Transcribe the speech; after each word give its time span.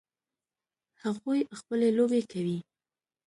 هغوی 1.03 1.39
خپلې 1.59 1.87
لوبې 1.97 2.21
کوي 2.31 2.57